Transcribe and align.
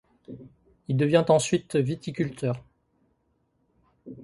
Il 0.87 0.97
devient 0.97 1.25
ensuite 1.29 1.75
viticulteur. 1.75 2.63